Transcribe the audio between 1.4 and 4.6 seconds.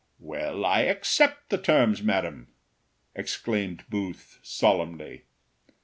the terms, madam!" exclaimed Booth,